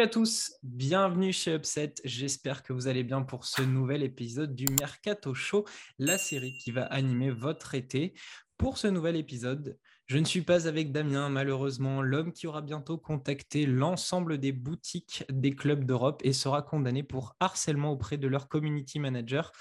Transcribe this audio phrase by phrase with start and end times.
[0.00, 1.92] Salut à tous, bienvenue chez Upset.
[2.06, 5.66] J'espère que vous allez bien pour ce nouvel épisode du Mercato Show,
[5.98, 8.14] la série qui va animer votre été.
[8.56, 9.76] Pour ce nouvel épisode,
[10.06, 15.22] je ne suis pas avec Damien, malheureusement, l'homme qui aura bientôt contacté l'ensemble des boutiques
[15.28, 19.52] des clubs d'Europe et sera condamné pour harcèlement auprès de leur community manager.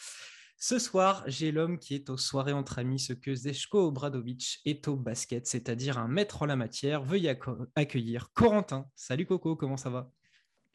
[0.57, 4.87] Ce soir, j'ai l'homme qui est aux soirées entre amis, ce que Zeshko Obradovic est
[4.87, 7.03] au basket, c'est-à-dire un maître en la matière.
[7.03, 7.37] Veuillez
[7.75, 8.85] accueillir Corentin.
[8.95, 10.09] Salut Coco, comment ça va?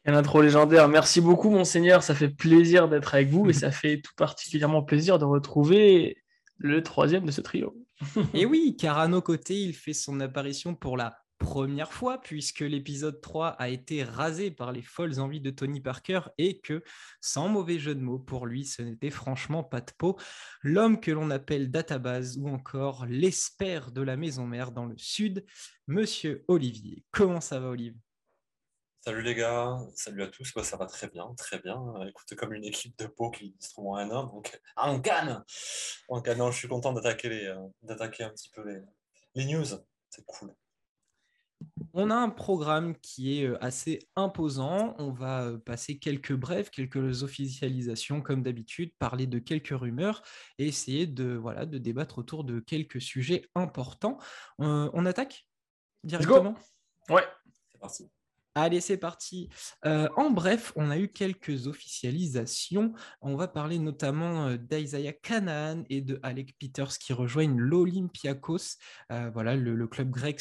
[0.05, 0.87] Un intro légendaire.
[0.87, 2.03] Merci beaucoup, monseigneur.
[2.03, 6.17] Ça fait plaisir d'être avec vous et ça fait tout particulièrement plaisir de retrouver
[6.57, 7.75] le troisième de ce trio.
[8.33, 12.61] et oui, car à nos côtés, il fait son apparition pour la première fois puisque
[12.61, 16.81] l'épisode 3 a été rasé par les folles envies de Tony Parker et que,
[17.19, 20.17] sans mauvais jeu de mots, pour lui, ce n'était franchement pas de peau.
[20.61, 25.45] L'homme que l'on appelle Database ou encore l'espère de la maison mère dans le sud,
[25.87, 27.03] Monsieur Olivier.
[27.11, 28.04] Comment ça va, Olivier
[29.05, 31.79] Salut les gars, salut à tous, ça va très bien, très bien.
[32.07, 35.45] Écoute, comme une équipe de peau qui se trouve en donc en canne
[36.09, 38.81] En canne, je suis content d'attaquer, euh, d'attaquer un petit peu les,
[39.35, 39.63] les news,
[40.09, 40.55] c'est cool.
[41.93, 44.95] On a un programme qui est euh, assez imposant.
[44.97, 50.23] On va euh, passer quelques brèves, quelques officialisations comme d'habitude, parler de quelques rumeurs
[50.57, 54.17] et essayer de, voilà, de débattre autour de quelques sujets importants.
[54.57, 55.45] on attaque
[56.03, 56.55] directement?
[57.09, 57.27] Ouais.
[57.71, 58.09] C'est parti.
[58.57, 59.49] Allez, c'est parti.
[59.85, 62.93] Euh, en bref, on a eu quelques officialisations.
[63.19, 68.77] On va parler notamment euh, d'Isaiah Canaan et de Alec Peters qui rejoignent l'Olympiakos.
[69.11, 70.39] Euh, voilà, le, club grec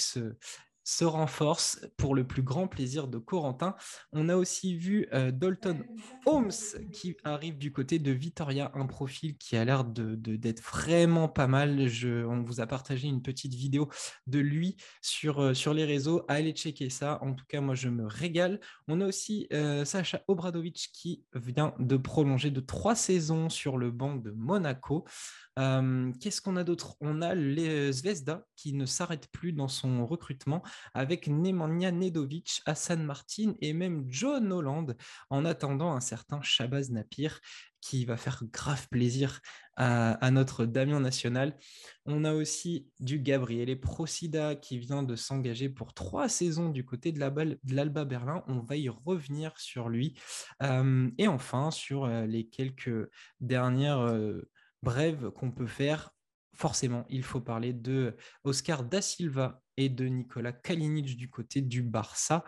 [0.84, 3.74] se renforce pour le plus grand plaisir de Corentin.
[4.12, 5.84] On a aussi vu euh, Dalton
[6.26, 6.52] Holmes
[6.92, 11.46] qui arrive du côté de Vitoria, un profil qui a l'air d'être de, vraiment pas
[11.46, 11.88] mal.
[12.28, 13.88] On vous a partagé une petite vidéo
[14.26, 16.22] de lui sur, euh, sur les réseaux.
[16.28, 17.18] Allez checker ça.
[17.22, 18.60] En tout cas, moi, je me régale.
[18.86, 23.90] On a aussi euh, Sacha Obradovic qui vient de prolonger de trois saisons sur le
[23.90, 25.04] banc de Monaco.
[25.56, 26.96] Qu'est-ce qu'on a d'autre?
[27.00, 30.62] On a les Zvezda qui ne s'arrête plus dans son recrutement
[30.94, 34.96] avec Nemanja Nedovic, Hassan Martin et même John Holland
[35.30, 37.40] en attendant un certain Shabazz Napir
[37.84, 39.40] qui va faire grave plaisir
[39.76, 41.54] à, notre Damien National.
[42.06, 47.12] On a aussi du Gabriele Procida qui vient de s'engager pour trois saisons du côté
[47.12, 48.42] de l'Alba Berlin.
[48.46, 50.18] On va y revenir sur lui.
[51.18, 53.10] et enfin, sur euh, les quelques
[53.40, 54.48] dernières euh,
[54.82, 56.14] brèves qu'on peut faire,
[56.54, 61.82] forcément, il faut parler de Oscar Da Silva et de Nicolas Kalinic du côté du
[61.82, 62.44] Barça.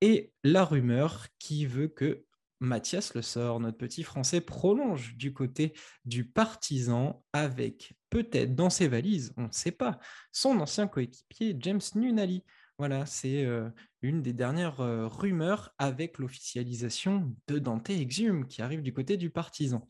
[0.00, 2.24] Et la rumeur qui veut que
[2.60, 8.88] Mathias Le Sort, notre petit Français, prolonge du côté du partisan avec peut-être dans ses
[8.88, 9.98] valises, on ne sait pas,
[10.32, 12.44] son ancien coéquipier James Nunali.
[12.78, 13.70] Voilà, c'est euh,
[14.02, 19.30] une des dernières euh, rumeurs avec l'officialisation de Dante Exum qui arrive du côté du
[19.30, 19.86] partisan.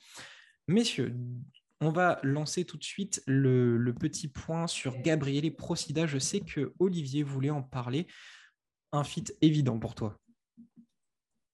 [0.69, 1.15] Messieurs,
[1.85, 6.07] on va lancer tout de suite le, petit point sur Gabriele Procida.
[6.07, 8.07] Je sais que Olivier voulait en parler.
[8.93, 10.19] Un fit évident pour toi.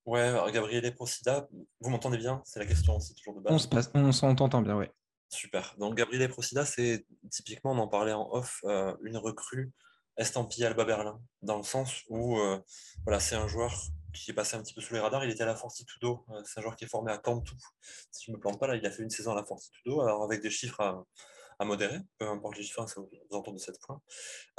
[0.06, 1.48] Ouais, alors Gabriele Procida,
[1.80, 2.42] vous m'entendez bien?
[2.44, 3.68] C'est la question aussi toujours de base.
[3.94, 4.90] On s'entend bien, ouais.
[5.28, 5.74] Super.
[5.78, 9.72] Donc Gabriele Procida, c'est typiquement, on en parlait en off, euh, une recrue
[10.16, 12.58] estampillée Alba Berlin, dans le sens où euh,
[13.04, 13.72] voilà, c'est un joueur
[14.12, 15.24] qui est passé un petit peu sous les radars.
[15.24, 16.24] Il était à la Fortitudo.
[16.30, 17.56] Euh, c'est un joueur qui est formé à Cantou.
[18.10, 20.00] Si je ne me plante pas, là, il a fait une saison à la Fortitudo,
[20.00, 21.04] alors avec des chiffres à,
[21.58, 24.00] à modérer, peu importe les chiffres, ça vous entendez de cette fois.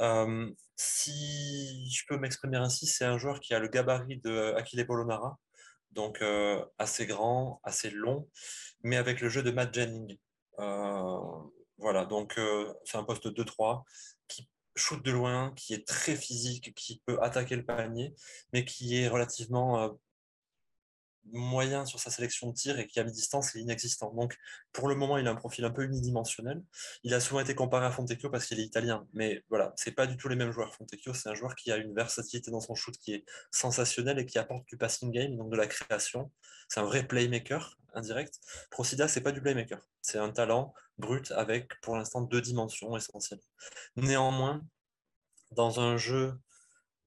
[0.00, 4.84] Euh, si je peux m'exprimer ainsi, c'est un joueur qui a le gabarit de Achille
[4.84, 5.38] Polonara,
[5.90, 8.28] donc euh, assez grand, assez long,
[8.82, 10.16] mais avec le jeu de Matt Jennings.
[11.78, 12.40] voilà, donc
[12.84, 13.82] c'est un poste 2-3
[14.28, 18.14] qui shoot de loin, qui est très physique, qui peut attaquer le panier,
[18.52, 19.88] mais qui est relativement euh,
[21.30, 24.12] moyen sur sa sélection de tir et qui à mi-distance est inexistant.
[24.12, 24.36] Donc
[24.72, 26.62] pour le moment, il a un profil un peu unidimensionnel.
[27.04, 30.06] Il a souvent été comparé à Fontecchio parce qu'il est italien, mais voilà, c'est pas
[30.06, 30.74] du tout les mêmes joueurs.
[30.74, 34.26] Fontecchio, c'est un joueur qui a une versatilité dans son shoot qui est sensationnelle et
[34.26, 36.30] qui apporte du passing game, donc de la création.
[36.68, 38.40] C'est un vrai playmaker indirect.
[38.70, 43.40] Procida, c'est pas du playmaker, c'est un talent brut avec pour l'instant deux dimensions essentielles.
[43.96, 44.62] Néanmoins,
[45.50, 46.34] dans un jeu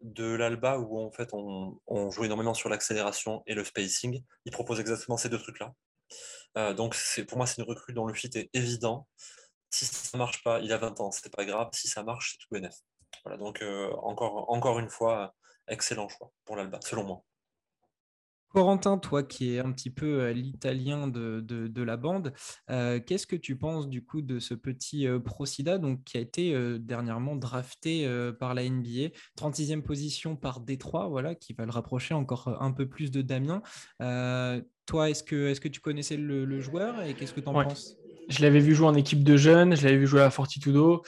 [0.01, 1.79] de l'Alba où en fait on,
[2.11, 4.23] joue énormément sur l'accélération et le spacing.
[4.45, 5.73] Il propose exactement ces deux trucs-là.
[6.57, 6.95] Euh, donc
[7.27, 9.07] pour moi c'est une recrue dont le fit est évident.
[9.71, 11.69] Si ça marche pas, il a 20 ans, c'est pas grave.
[11.73, 12.75] Si ça marche, c'est tout bénef.
[13.23, 15.33] Voilà, donc euh, encore une fois,
[15.67, 17.23] excellent choix pour l'Alba, selon moi.
[18.55, 22.31] Corentin, toi qui es un petit peu euh, l'italien de, la bande,
[22.69, 26.21] euh, qu'est-ce que tu penses du coup de ce petit euh, Procida donc, qui a
[26.21, 28.07] été dernièrement drafté
[28.39, 32.87] par la NBA, 36e position par Détroit, voilà, qui va le rapprocher encore un peu
[32.87, 33.61] plus de Damien.
[34.85, 37.97] toi, est-ce que, est que tu connaissais le, joueur et qu'est-ce que tu en penses?
[38.29, 41.03] Je l'avais vu jouer en équipe de jeunes, je l'avais vu jouer à Fortitudo.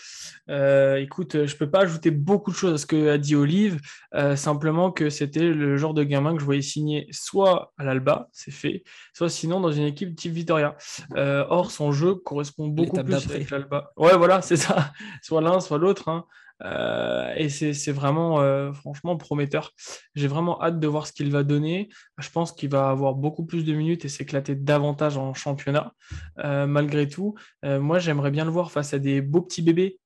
[0.50, 3.36] Euh, écoute, je ne peux pas ajouter beaucoup de choses à ce que a dit
[3.36, 3.80] Olive,
[4.14, 8.30] euh, simplement que c'était le genre de gamin que je voyais signer soit à l'Alba,
[8.32, 8.84] c'est fait,
[9.14, 10.76] soit sinon dans une équipe type Vitoria.
[11.16, 13.92] Euh, or, son jeu correspond beaucoup plus à l'Alba.
[13.98, 14.92] Ouais, voilà, c'est ça.
[15.22, 16.10] Soit l'un, soit l'autre.
[16.10, 16.26] Hein.
[16.64, 19.72] Euh, et c'est vraiment, euh, franchement, prometteur.
[20.16, 21.90] J'ai vraiment hâte de voir ce qu'il va donner.
[22.18, 25.94] Je pense qu'il va avoir beaucoup plus de minutes et s'éclater davantage en championnat.
[26.40, 30.00] Euh, malgré tout, moi, j'aimerais bien le voir face à des beaux petits bébés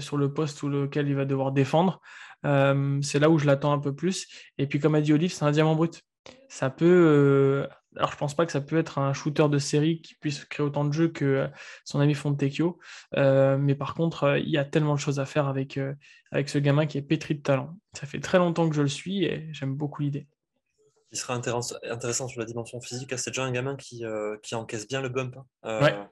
[0.00, 2.00] sur le poste sous lequel il va devoir défendre.
[2.42, 4.26] c'est là où je l'attends un peu plus.
[4.58, 6.02] Et puis, comme a dit Olive, c'est un diamant brut.
[6.52, 7.66] Ça peut
[7.96, 10.64] alors, je pense pas que ça peut être un shooter de série qui puisse créer
[10.64, 11.48] autant de jeux que euh,
[11.84, 12.78] son ami Fontecchio.
[13.16, 15.78] Euh, mais par contre, euh, il y a tellement de choses à faire avec,
[16.30, 17.76] avec ce gamin qui est pétri de talent.
[17.92, 20.26] Ça fait très longtemps que je le suis et j'aime beaucoup l'idée.
[21.10, 23.12] Il sera intéressant, sur la dimension physique.
[23.18, 24.02] C'est déjà un gamin qui,
[24.42, 25.36] qui encaisse bien le bump.
[25.62, 26.08] Hein.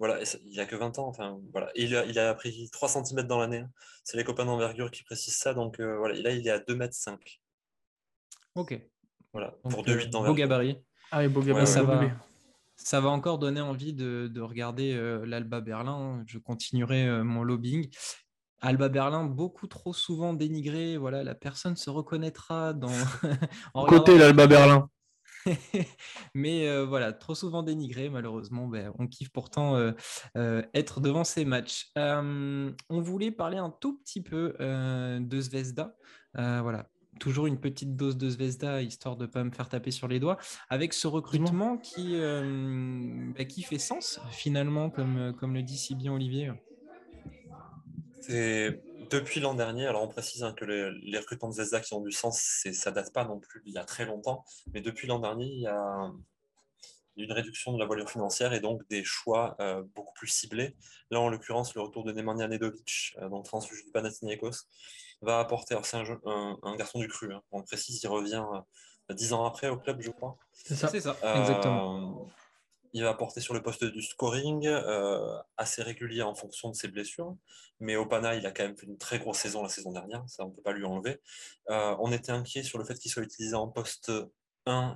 [0.00, 1.06] Voilà, il a que 20 ans.
[1.06, 1.70] Enfin, voilà.
[1.76, 3.58] il, a, il a pris 3 cm dans l'année.
[3.58, 3.70] Hein.
[4.02, 5.54] C'est les copains d'envergure qui précisent ça.
[5.54, 7.40] Donc voilà, là, il est à 2 m 5.
[8.56, 8.80] Ok.
[9.32, 10.34] Voilà, pour 2,8 d'envergure.
[10.34, 10.82] Beau gabarit.
[11.12, 12.02] Ah, ça, va,
[12.76, 16.22] ça va encore donner envie de, regarder euh, l'Alba Berlin.
[16.26, 17.88] Je continuerai euh, mon lobbying.
[18.62, 20.96] Alba Berlin, beaucoup trop souvent dénigré.
[20.96, 22.88] Voilà, la personne se reconnaîtra dans.
[23.88, 24.88] Côté l'Alba Berlin.
[26.34, 28.66] Mais euh, voilà, trop souvent dénigré, malheureusement.
[28.66, 29.92] Ben, on kiffe pourtant
[30.34, 31.90] être devant ces matchs.
[31.96, 35.94] on voulait parler un tout petit peu de Zvezda.
[36.34, 36.86] voilà,
[37.18, 40.20] toujours une petite dose de Zvezda, histoire de ne pas me faire taper sur les
[40.20, 45.78] doigts, avec ce recrutement qui, euh, bah, qui fait sens, finalement, comme, comme le dit
[45.78, 46.52] si bien Olivier.
[48.20, 52.00] C'est depuis l'an dernier, alors on précise hein, que les, recrutements de Zvezda qui ont
[52.00, 55.18] du sens, ça date pas non plus il y a très longtemps, mais depuis l'an
[55.18, 56.10] dernier, il y a
[57.20, 60.76] une réduction de la voilure financière et donc des choix euh, beaucoup plus ciblés.
[61.10, 64.66] Là, en l'occurrence, le retour de Nemanja Nedovic, euh, donc transfuge du Panathinaikos,
[65.22, 65.76] va apporter.
[65.82, 67.42] c'est un, garçon du cru, hein.
[67.52, 68.44] on précise, il revient
[69.10, 70.36] euh, dix ans après au club, je crois.
[70.52, 72.28] C'est ça, c'est ça, exactement.
[72.92, 74.68] Il va apporter sur le poste du scoring,
[75.56, 77.36] assez régulier en fonction de ses blessures.
[77.78, 80.24] Mais au Pana, il a quand même fait une très grosse saison la saison dernière,
[80.26, 81.20] ça on ne peut pas lui enlever.
[81.68, 84.10] on était inquiet sur le fait qu'il soit utilisé en poste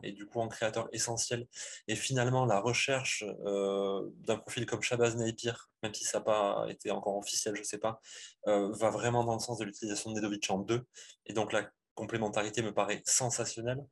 [0.03, 1.47] et du coup en créateur essentiel.
[1.89, 6.67] Et finalement, la recherche euh, d'un profil comme Shabazz Napier, même si ça n'a pas
[6.69, 8.01] été encore officiel, je ne sais pas,
[8.47, 10.85] euh, va vraiment dans le sens de l'utilisation de Nedovic en deux.
[11.27, 13.85] Et donc la complémentarité me paraît sensationnelle.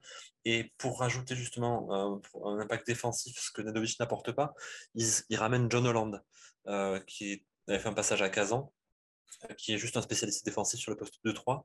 [0.44, 4.55] Et pour rajouter justement euh, un impact défensif, ce que Nedovic n'apporte pas,
[4.94, 6.23] il, ramène John Holland,
[7.06, 8.73] qui avait fait un passage à Kazan,
[9.56, 11.64] qui est juste un spécialiste défensif sur le poste 2-3.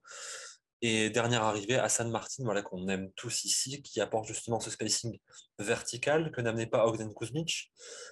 [0.81, 5.19] Et dernière arrivée, Hassan Martin, voilà, qu'on aime tous ici, qui apporte justement ce spacing
[5.57, 7.71] vertical que n'amenait pas Ogden Kuzmic.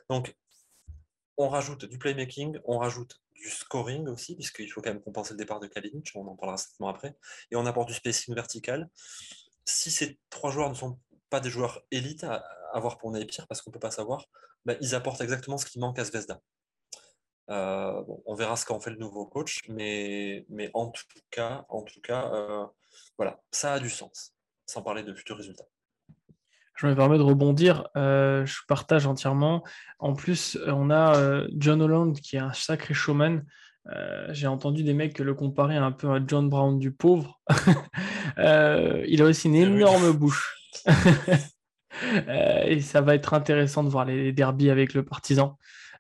[0.09, 0.35] Donc,
[1.38, 5.38] on rajoute du playmaking, on rajoute du scoring aussi, puisqu'il faut quand même compenser le
[5.38, 7.15] départ de Kalinic, on en parlera certainement après,
[7.51, 8.89] et on apporte du spacing vertical.
[9.65, 12.43] Si ces trois joueurs ne sont pas des joueurs élites à,
[12.74, 14.25] avoir pour Napier, parce qu'on ne peut pas savoir,
[14.65, 16.41] ben, ils apportent exactement ce qui manque à Zvezda.
[17.49, 21.83] Euh, on verra ce qu'en fait le nouveau coach, mais, mais en tout cas, en
[21.83, 22.65] tout cas euh,
[23.17, 24.33] voilà, ça a du sens,
[24.65, 25.65] sans parler de futurs résultats.
[26.75, 29.63] Je me permets de rebondir, euh, je partage entièrement.
[29.99, 33.43] En plus, on a John Holland qui est un sacré showman.
[34.29, 37.39] J'ai entendu des mecs le comparer un peu à John Brown du pauvre.
[38.37, 40.73] il a aussi une énorme bouche.
[42.67, 45.57] et ça va être intéressant de voir les derbies avec le partisan.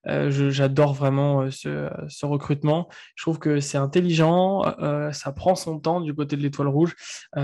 [0.07, 2.89] Euh, j'adore vraiment euh, ce, recrutement.
[3.15, 6.95] Je trouve que c'est intelligent, euh, ça prend son temps du côté de l'étoile rouge.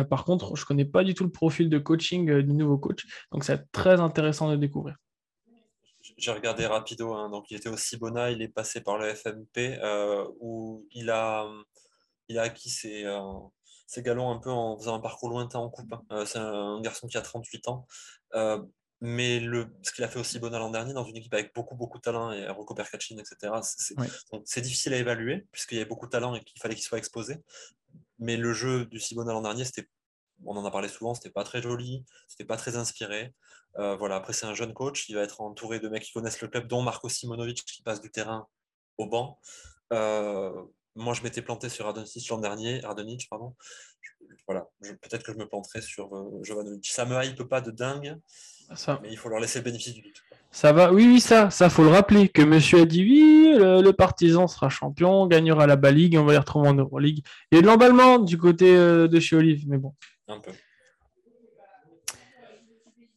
[0.09, 3.05] par contre, je ne connais pas du tout le profil de coaching du nouveau coach,
[3.31, 4.95] donc c'est très intéressant de découvrir.
[6.17, 7.29] J'ai regardé rapido, hein.
[7.29, 9.79] donc il était au Cibona, il est passé par le FMP
[10.39, 11.47] où il a,
[12.37, 13.05] acquis ses,
[13.87, 15.93] ses, galons un peu en faisant un parcours lointain en coupe.
[16.09, 16.25] Hein.
[16.25, 17.87] c'est un garçon qui a 38 ans.
[19.03, 21.75] Mais le, ce qu'il a fait aussi bon l'an dernier dans une équipe avec beaucoup,
[21.75, 23.51] beaucoup de talent et Rocco Percachin, etc.,
[24.45, 26.99] c'est difficile à évaluer puisqu'il y avait beaucoup de talent et qu'il fallait qu'il soit
[26.99, 27.37] exposé.
[28.19, 29.89] Mais le jeu du Sibona l'an dernier, c'était,
[30.45, 33.33] on en a parlé souvent, c'était pas très joli, c'était pas très inspiré.
[33.77, 36.41] Euh, voilà, après, c'est un jeune coach, il va être entouré de mecs qui connaissent
[36.41, 38.47] le club, dont Marco Simonovic qui passe du terrain
[38.99, 39.39] au banc.
[39.93, 40.51] Euh,
[40.95, 43.55] moi, je m'étais planté sur Ardonic l'an dernier, Ardonic, pardon.
[44.47, 46.85] voilà, peut-être que je me planterai sur euh, Jovanovic.
[46.87, 48.17] Ça me hype pas de dingue,
[48.75, 48.99] ça.
[49.01, 50.23] mais il faut leur laisser le bénéfice du doute.
[50.53, 53.91] Ça va, oui, oui, ça, ça faut le rappeler que monsieur a dit oui, le,
[53.91, 57.23] partisan sera champion, gagnera la Baligue, on va les retrouver en Euroleague.
[57.51, 59.93] Il y a de l'emballement du côté euh, de chez Olive, mais bon.
[60.27, 60.51] Un peu.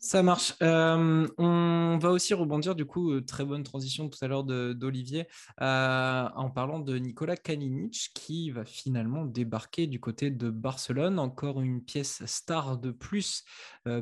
[0.04, 0.52] Ça marche.
[0.62, 5.26] Euh, on va aussi rebondir, du coup, euh, très bonne transition tout à l'heure d'Olivier,
[5.62, 11.18] euh, en parlant de Nicolas Kalinic, qui va finalement débarquer du côté de Barcelone.
[11.18, 13.44] Encore une pièce star de plus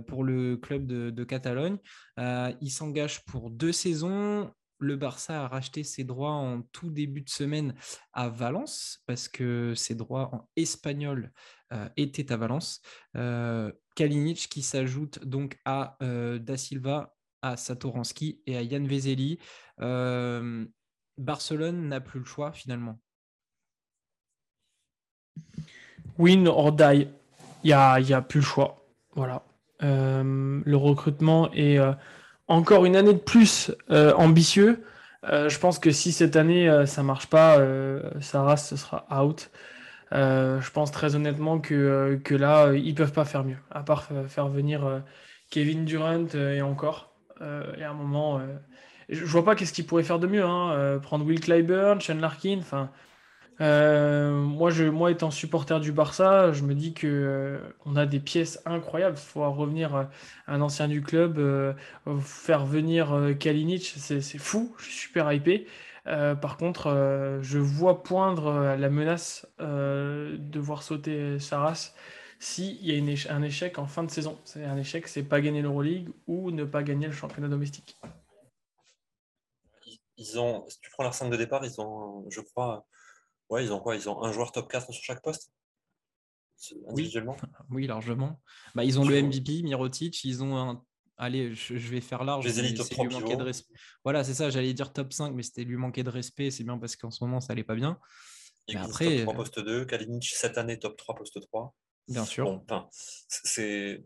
[0.09, 1.79] pour le club de Catalogne.
[2.19, 4.51] il s'engage pour deux saisons
[4.83, 7.75] le Barça a racheté ses droits en tout début de semaine
[8.13, 11.33] à Valence, parce que ses droits en espagnol
[11.73, 12.83] euh, étaient à Valence.
[13.17, 19.39] Euh, Kalinic qui s'ajoute donc à euh, Da Silva, à Satoransky et à Yann Vezeli.
[21.19, 22.99] Barcelone n'a plus le choix finalement.
[26.19, 27.09] Win or die.
[27.65, 28.87] Il n'y a, y a plus le choix.
[29.15, 29.43] Voilà.
[29.81, 31.79] le recrutement est
[32.49, 34.85] encore une année de plus ambitieux.
[35.23, 37.59] Je pense que si cette année ça ça marche pas,
[38.21, 39.51] Sarah ce sera out.
[40.13, 44.49] Je pense très honnêtement que, que là ils peuvent pas faire mieux, à part faire
[44.49, 45.03] venir
[45.51, 47.15] Kevin Durant et encore.
[47.41, 48.41] et à un moment,
[49.09, 50.45] je, vois pas qu'est-ce qu'ils pourraient faire de mieux.
[50.45, 50.99] Hein.
[51.03, 52.91] prendre Will Clyburn, Sean Larkin, enfin
[53.63, 58.07] euh, moi, je, moi, étant supporter du Barça, je me dis que euh, on a
[58.07, 59.17] des pièces incroyables.
[59.17, 60.05] Il faut revenir euh,
[60.49, 61.39] un ancien du club,
[62.21, 64.75] faire venir Kalinic, c'est fou.
[64.79, 65.67] Je suis super hypé.
[66.05, 71.95] par contre, je vois poindre la menace de voir sauter Saras
[72.41, 74.39] s'il y a un échec en fin de saison.
[74.45, 77.97] C'est un échec, c'est pas gagner l'Euroleague ou ne pas gagner le championnat domestique.
[80.17, 82.87] Ils ont, si tu prends leur 5 de départ, ils ont, je crois,
[83.53, 83.97] Ouais, ils ont quoi?
[83.97, 85.53] Ils ont un joueur top 4 sur chaque poste?
[86.89, 87.37] Individuellement?
[87.71, 88.41] Oui, largement.
[88.75, 90.83] Bah, ils ont le MVP, Mirotic, ils ont un.
[91.19, 92.47] Allez, je, vais faire large.
[92.47, 93.75] Les élites top de respect.
[94.05, 96.51] Voilà, c'est ça, j'allais dire top 5, mais c'était lui manquer de respect.
[96.51, 97.99] C'est bien parce qu'en ce moment, ça allait pas bien.
[98.69, 101.75] Et après, top 3 poste 2, Kalinic cette année top 3 poste 3.
[102.09, 102.63] Bien sûr.
[103.29, 104.03] c'est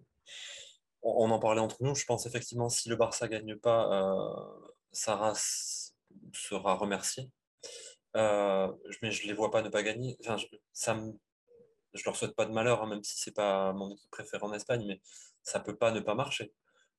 [1.03, 1.95] on en parlait entre nous.
[1.95, 5.35] Je pense effectivement si le Barça gagne pas, euh, Sarah
[6.33, 7.31] sera remercié.
[8.17, 10.17] Euh, mais je ne les vois pas ne pas gagner.
[10.21, 10.97] Je, ça
[11.97, 14.53] je leur souhaite pas de malheur, hein, même si c'est pas mon équipe préférée en
[14.53, 15.01] Espagne, mais
[15.43, 16.53] ça peut pas ne pas marcher.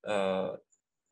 [0.06, 0.56] Euh,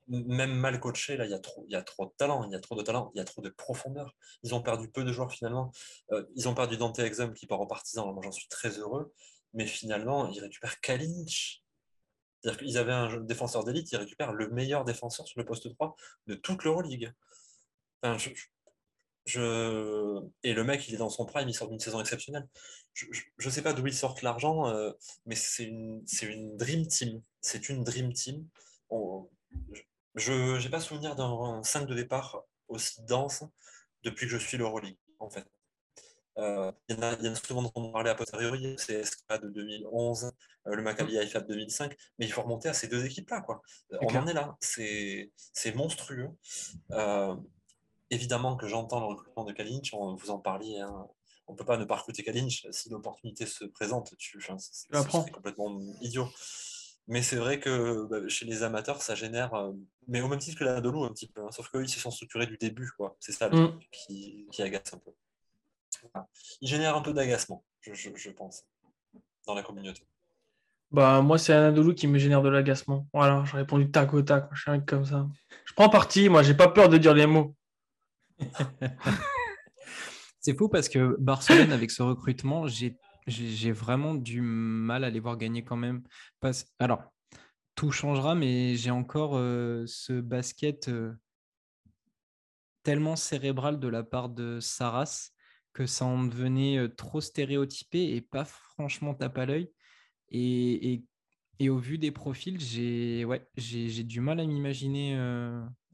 [0.08, 2.52] même mal coaché, là, il y, a trop, il y a trop de talent, il
[2.52, 4.14] y a trop de talent, il y a trop de profondeur.
[4.44, 5.72] Ils ont perdu peu de joueurs finalement.
[6.12, 9.12] Euh, ils ont perdu Dante Exum qui part au partisan, moi j'en suis très heureux,
[9.52, 11.64] mais finalement, ils récupèrent Kalinic.
[12.42, 15.96] C'est-à-dire avaient un défenseur d'élite, ils récupèrent le meilleur défenseur sur le poste 3
[16.28, 17.12] de toute l'Euroleague.
[18.02, 18.30] Enfin, je...
[19.34, 22.46] Et le mec, il est dans son prime, il sort d'une saison exceptionnelle.
[22.94, 23.06] Je
[23.44, 24.92] ne sais pas d'où il sort l'argent, euh,
[25.26, 27.20] mais c'est une, une dream team.
[27.40, 28.46] C'est une dream team.
[30.14, 33.44] je n'ai pas souvenir d'un 5 de départ aussi dense
[34.02, 35.46] depuis que je suis l'Euroleague, en fait.
[36.38, 38.76] Euh, il, y en a, il y en a souvent dont on parlait à posteriori,
[38.78, 40.32] c'est SK de 2011,
[40.66, 43.40] euh, le Maccabi Haifa de 2005, mais il faut remonter à ces deux équipes-là.
[43.40, 43.62] Quoi.
[44.02, 45.30] On en est là, c'est
[45.74, 46.28] monstrueux
[48.10, 50.80] évidemment que j'entends le recrutement de Kalinic, on vous en parliez.
[50.80, 51.06] Hein.
[51.48, 52.66] On ne peut pas ne pas recruter Kalinic.
[52.70, 56.28] Si l'opportunité se présente, tu, c'est complètement idiot.
[57.08, 59.72] Mais c'est vrai que bah, chez les amateurs, ça génère, euh,
[60.08, 61.50] mais au même titre que la un petit peu, hein.
[61.52, 63.16] sauf qu'ils se sont structurés du début, quoi.
[63.20, 63.78] C'est ça mm.
[63.92, 65.12] qui, agace un peu.
[66.60, 68.64] Il génère un peu d'agacement, je, pense,
[69.46, 70.02] dans la communauté.
[70.90, 73.06] Bah, moi, c'est Anadolu qui me génère de l'agacement.
[73.12, 74.48] Voilà, j'ai répondu tac au tac.
[74.52, 75.26] Je suis un mec comme ça.
[75.64, 77.54] Je prends parti, moi, j'ai pas peur de dire les mots.
[80.40, 85.36] c'est fou parce que Barcelone, avec ce recrutement, j'ai vraiment du mal à les voir
[85.36, 86.02] gagner quand même.
[86.78, 87.02] Alors,
[87.76, 91.12] tout changera, mais j'ai encore euh, ce basket euh,
[92.82, 95.30] tellement cérébral de la part de Saras
[95.74, 99.70] que ça en devenait euh, trop stéréotypé et pas franchement tape à l'œil.
[100.30, 101.04] Et,
[101.68, 105.16] au vu des profils, j'ai du mal à m'imaginer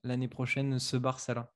[0.02, 1.52] l'année prochaine ce Barça-là.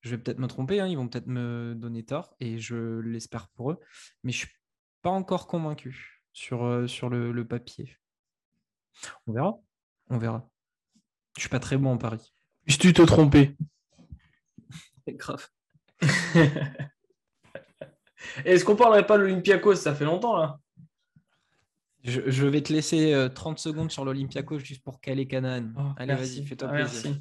[0.00, 3.48] Je vais peut-être me tromper, hein, ils vont peut-être me donner tort, et je l'espère
[3.48, 3.80] pour eux,
[4.22, 4.56] mais je ne suis
[5.02, 7.96] pas encore convaincu sur, euh, sur le, papier.
[9.26, 9.58] On verra.
[10.08, 10.48] On verra.
[11.36, 12.32] Je suis pas très bon en Paris.
[12.66, 13.56] Si tu te trompais.
[15.06, 15.48] C'est grave.
[18.44, 19.76] Est-ce qu'on parlerait pas de l'Olympiakos?
[19.76, 20.58] Ça fait longtemps là.
[22.02, 25.72] Je, vais te laisser 30 euh, secondes sur l'Olympiakos juste pour caler Canaan.
[25.76, 27.14] Oh, Allez, vas-y, fais-toi ah, plaisir.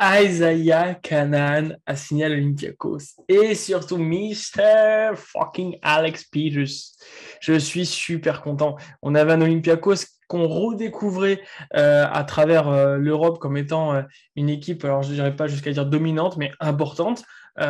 [0.00, 5.16] Isaiah Canan a signé à l'Olympiakos et surtout Mr.
[5.16, 6.94] fucking Alex Peters.
[7.40, 8.76] Je suis super content.
[9.02, 11.40] On avait un Olympiakos qu'on redécouvrait
[11.74, 14.02] euh, à travers euh, l'Europe comme étant euh,
[14.36, 17.24] une équipe, alors je ne dirais pas jusqu'à dire dominante, mais importante.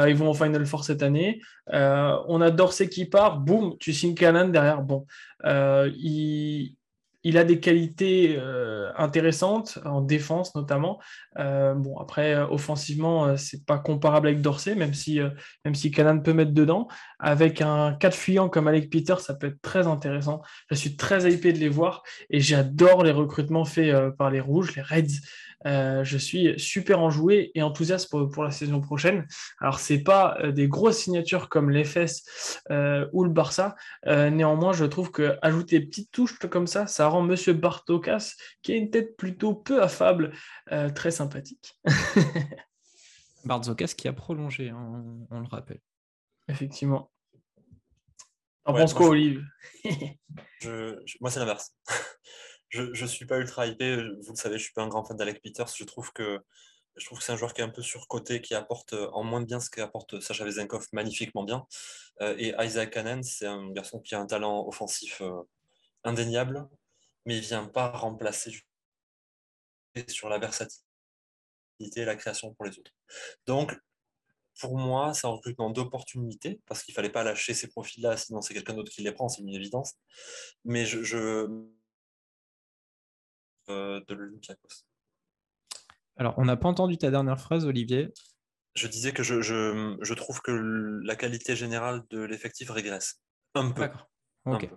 [0.06, 1.40] ils vont au Final Four cette année.
[1.72, 4.82] on a Dorsey qui part, boum, tu signes Canan derrière.
[4.82, 5.06] Bon,
[5.44, 6.74] il,
[7.24, 11.00] il a des qualités euh, intéressantes en défense notamment.
[11.38, 15.20] Euh, bon après euh, offensivement c'est pas comparable avec Dorsey même si
[15.74, 16.88] si Canan peut mettre dedans.
[17.18, 20.42] Avec un cas de fuyant comme Alec Peter ça peut être très intéressant.
[20.70, 24.76] Je suis très hypé de les voir et j'adore les recrutements faits par les Rouges,
[24.76, 25.20] les Reds.
[25.66, 29.26] Euh, je suis super enjoué et enthousiaste pour, la saison prochaine.
[29.60, 33.76] Alors, c'est pas euh, des grosses signatures comme l'EFS euh, ou le Barça.
[34.06, 38.72] néanmoins, je trouve que ajouter des petites touches comme ça, ça rend Monsieur Bartokas, qui
[38.72, 40.32] a une tête plutôt peu affable,
[40.94, 41.78] très sympathique.
[43.44, 45.80] Bartokas qui a prolongé, hein, on, le rappelle.
[46.48, 47.10] Effectivement.
[48.64, 49.44] En pense quoi, Olive?
[50.64, 51.74] Moi, c'est l'inverse
[52.68, 53.96] je ne suis pas ultra hypé.
[53.96, 55.68] Vous le savez, je ne suis pas un grand fan d'Alec Peters.
[55.74, 56.40] Je trouve que
[56.98, 59.22] je trouve que c'est un joueur qui est un peu surcoté, qui apporte euh, en
[59.24, 61.66] moins bien ce qu'apporte Sacha Vezenkov magnifiquement bien.
[62.20, 65.42] Euh, et Isaac Cannon, c'est un garçon qui a un talent offensif euh,
[66.04, 66.68] indéniable,
[67.24, 68.52] mais il ne vient pas remplacer
[70.08, 70.82] sur la versatilité
[71.96, 72.92] et la création pour les autres.
[73.46, 73.76] Donc,
[74.60, 78.42] pour moi, c'est un recrutement d'opportunité, parce qu'il ne fallait pas lâcher ces profils-là, sinon
[78.42, 79.94] c'est quelqu'un d'autre qui les prend, c'est une évidence.
[80.64, 81.46] Mais je
[83.68, 84.84] de l'Olympiakos.
[86.16, 88.12] Alors, on n'a pas entendu ta dernière phrase, Olivier.
[88.74, 90.52] Je disais que je, trouve que
[91.04, 93.20] la qualité générale de l'effectif régresse.
[93.54, 93.82] Un peu.
[93.82, 94.10] D'accord.
[94.44, 94.68] Ok.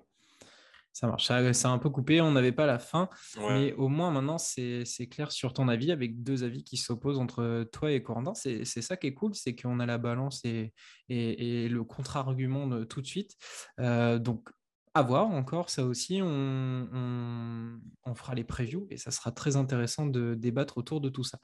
[0.94, 1.28] Ça marche.
[1.28, 2.22] Ça, a un peu coupé.
[2.22, 3.10] On n'avait pas la fin.
[3.38, 7.64] Mais au moins, maintenant, c'est clair sur ton avis, avec deux avis qui s'opposent entre
[7.72, 8.34] toi et Corentin.
[8.34, 10.74] C'est ça qui est cool, c'est qu'on a la balance et,
[11.10, 13.36] et, le contre-argument tout de suite.
[13.80, 14.50] Euh, donc,
[14.94, 17.80] à voir encore, ça aussi, on,
[18.14, 21.40] fera les previews et ça sera très intéressant de débattre autour de tout ça.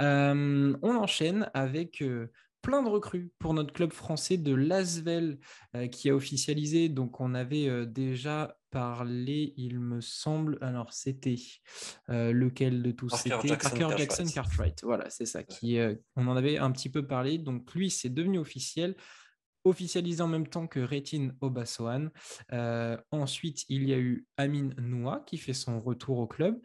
[0.00, 2.30] Euh, on enchaîne avec euh,
[2.62, 5.38] plein de recrues pour notre club français de Lasvel
[5.74, 6.88] euh, qui a officialisé.
[6.88, 10.56] Donc, on avait déjà parlé, il me semble.
[10.60, 11.36] Alors, c'était
[12.08, 14.84] lequel de tous C'était Parker Jackson Cartwright.
[14.84, 15.42] Voilà, c'est ça.
[15.42, 15.78] Qui,
[16.14, 17.38] on en avait un petit peu parlé.
[17.38, 18.94] Donc, lui, c'est devenu officiel
[19.64, 22.10] officialisé en même temps que Retin Obasoan.
[22.52, 26.60] Euh, ensuite, il y a eu Amin Noua qui fait son retour au club.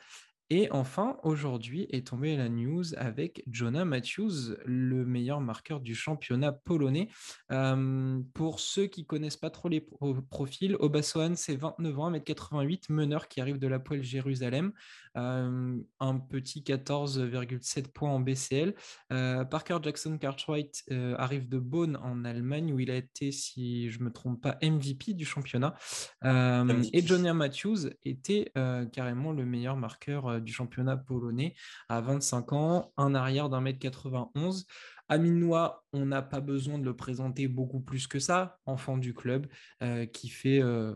[0.51, 6.51] Et enfin, aujourd'hui est tombée la news avec Jonah Matthews, le meilleur marqueur du championnat
[6.51, 7.07] polonais.
[7.51, 9.85] Euh, pour ceux qui connaissent pas trop les
[10.31, 14.71] profils, Obasoan, c'est 29 ans, 1m88, meneur qui arrive de la poêle Jérusalem,
[15.17, 18.73] euh, un petit 14,7 points en BCL.
[19.13, 20.83] Euh, Parker Jackson Cartwright
[21.17, 25.13] arrive de Bonn en Allemagne, où il a été, si je me trompe pas, MVP
[25.13, 25.75] du championnat.
[26.23, 28.51] et Jonah Matthews était
[28.91, 31.55] carrément le meilleur marqueur du championnat polonais
[31.87, 34.65] à 25 ans, un arrière d'un mètre 91.
[35.09, 39.47] Aminois, on n'a pas besoin de le présenter beaucoup plus que ça, enfant du club
[39.81, 40.93] euh, qui fait euh,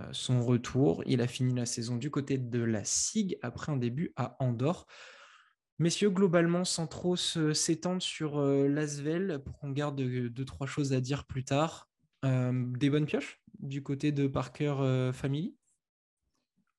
[0.00, 1.02] euh, son retour.
[1.04, 4.86] Il a fini la saison du côté de la SIG après un début à Andorre.
[5.78, 11.26] Messieurs, globalement, sans trop s'étendre sur l'Asvel, pour qu'on garde deux, trois choses à dire
[11.26, 11.90] plus tard,
[12.22, 15.54] des bonnes pioches du côté de Parker Family?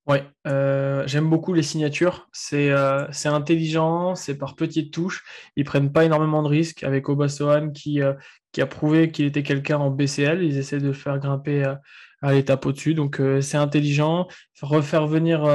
[0.07, 2.29] Ouais, euh, j'aime beaucoup les signatures.
[2.31, 5.25] C'est euh, intelligent, c'est par petites touches.
[5.57, 8.13] Ils prennent pas énormément de risques avec Obasohan qui, euh,
[8.53, 10.43] qui a prouvé qu'il était quelqu'un en BCL.
[10.43, 11.75] Ils essaient de le faire grimper
[12.21, 12.93] à l'étape au-dessus.
[12.93, 14.27] Donc c'est intelligent.
[14.61, 15.45] Refaire venir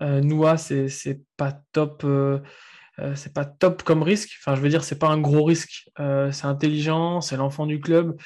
[0.00, 2.06] Noah, c'est pas top.
[3.14, 4.36] c'est pas top comme risque.
[4.38, 5.88] Enfin, je veux dire, c'est pas un gros risque.
[5.96, 8.16] c'est intelligent, c'est l'enfant du club.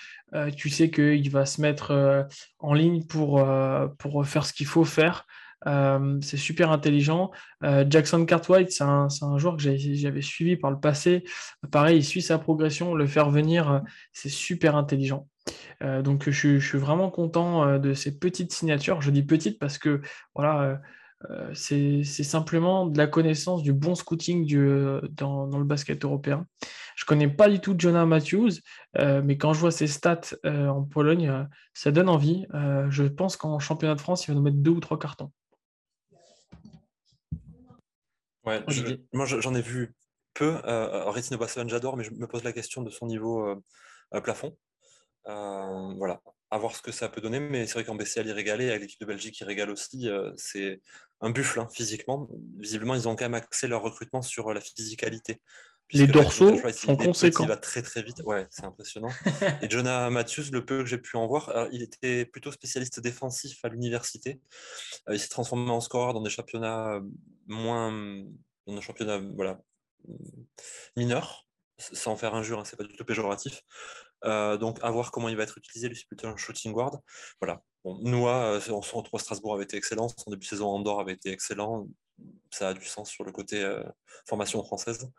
[0.57, 2.27] tu sais qu'il va se mettre
[2.59, 3.46] en ligne pour,
[3.98, 5.25] pour faire ce qu'il faut faire.
[5.66, 7.31] Euh, c'est super intelligent.
[7.64, 11.25] Euh, Jackson Cartwright, c'est un, joueur que j'avais suivi par le passé.
[11.70, 12.94] Pareil, il suit sa progression.
[12.94, 13.79] Le faire venir, euh,
[14.12, 15.29] c'est super intelligent.
[16.05, 19.03] donc, je, suis vraiment content de ces petites signatures.
[19.03, 20.01] Je dis petites parce que
[20.35, 20.81] voilà,
[21.55, 24.46] c'est simplement de la connaissance du bon scouting
[25.11, 26.46] dans, le basket européen.
[26.94, 28.53] Je connais pas du tout Jonah Matthews,
[28.96, 32.46] mais quand je vois ses stats en Pologne, ça donne envie.
[32.90, 35.33] je pense qu'en championnat de France, il va nous mettre deux ou trois cartons.
[38.44, 38.64] Ouais,
[39.12, 39.94] moi j'en ai vu
[40.35, 40.61] peu.
[40.64, 43.62] Euh, Retino j'adore, mais je me pose la question de son niveau euh,
[44.14, 44.57] euh, plafond.
[45.28, 47.40] Euh, voilà, à voir ce que ça peut donner.
[47.40, 50.09] Mais c'est vrai qu'en BCL, il régalait, avec l'équipe de Belgique, il régale aussi.
[50.37, 50.81] c'est
[51.20, 52.28] un buffle hein, physiquement.
[52.59, 55.40] Visiblement, ils ont quand même axé leur recrutement sur la physicalité.
[55.92, 57.44] Les dorsaux sont conséquents.
[57.44, 59.11] Il va très très vite, ouais, c'est impressionnant.
[59.62, 63.64] et Jonah Matthews, le peu que j'ai pu en voir, il était plutôt spécialiste défensif
[63.64, 64.40] à l'université.
[65.11, 67.00] il s'est transformé en scoreur dans des championnats
[67.46, 67.92] moins,
[68.66, 69.61] dans des championnats voilà
[70.96, 71.46] mineurs,
[71.78, 73.62] sans faire injure, hein, c'est pas du tout péjoratif.
[74.24, 77.00] donc à voir comment il va être utilisé, lui c'est plutôt un shooting guard.
[77.40, 77.62] Voilà.
[77.85, 81.14] Bon, Noah, en 3 Strasbourg avait été excellent, son début de saison en Andorre avait
[81.14, 81.87] été excellent.
[82.52, 83.68] Ça a du sens sur le côté
[84.26, 85.11] formation française.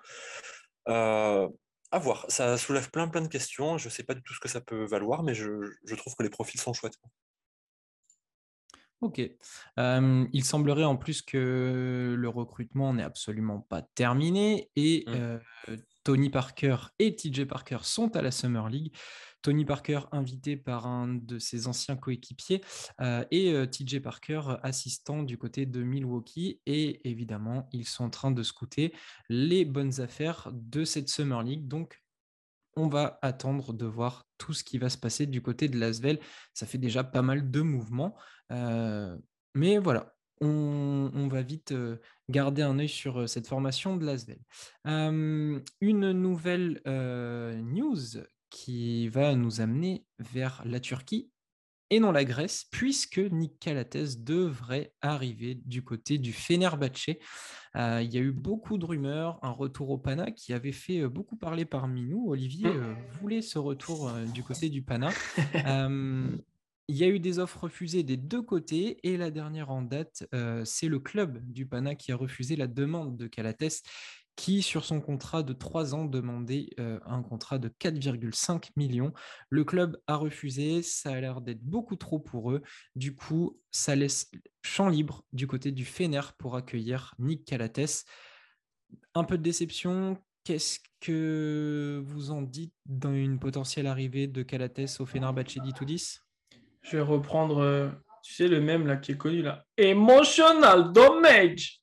[0.89, 1.47] Euh,
[1.91, 3.77] à voir, ça soulève plein plein de questions.
[3.77, 6.23] Je ne sais pas du tout ce que ça peut valoir, mais je, trouve que
[6.23, 6.97] les profils sont chouettes.
[9.01, 9.19] Ok.
[9.77, 15.75] il semblerait en plus que le recrutement n'est absolument pas terminé et mmh.
[16.03, 18.95] Tony Parker et TJ Parker sont à la Summer League.
[19.43, 22.61] Tony Parker invité par un de ses anciens coéquipiers
[23.01, 26.61] euh, et euh, TJ Parker assistant du côté de Milwaukee.
[26.65, 28.93] Et évidemment, ils sont en train de scouter
[29.29, 31.67] les bonnes affaires de cette Summer League.
[31.67, 32.01] Donc,
[32.75, 36.19] on va attendre de voir tout ce qui va se passer du côté de Lasvel.
[36.53, 38.15] Ça fait déjà pas mal de mouvements.
[38.51, 39.15] Euh,
[39.55, 41.73] mais voilà, on, va vite
[42.29, 44.39] garder un œil sur cette formation de Lasvel.
[44.85, 51.31] une nouvelle news qui va nous amener vers la Turquie
[51.89, 57.17] et non la Grèce, puisque Nick Calates devrait arriver du côté du Fenerbahçe.
[57.75, 61.01] Euh, il y a eu beaucoup de rumeurs, un retour au Pana qui avait fait
[61.01, 62.27] euh, beaucoup parler parmi nous.
[62.27, 65.09] Olivier euh, voulait ce retour du côté du Pana?
[66.89, 70.27] il y a eu des offres refusées des deux côtés et la dernière en date,
[70.65, 73.81] c'est le club du Pana qui a refusé la demande de Calates
[74.35, 79.13] qui, sur son contrat de 3 ans, demandait euh, un contrat de 4,5 millions.
[79.49, 82.61] Le club a refusé, ça a l'air d'être beaucoup trop pour eux.
[82.95, 88.05] Du coup, ça laisse champ libre du côté du Fener pour accueillir Nick Calates.
[89.13, 90.17] Un peu de déception.
[90.43, 96.21] Qu'est-ce que vous en dites dans une potentielle arrivée de Calates au Fenerbahce 10
[96.81, 97.89] Je vais reprendre, euh,
[98.23, 99.63] tu sais, le même là qui est connu là.
[99.77, 101.81] Emotional damage.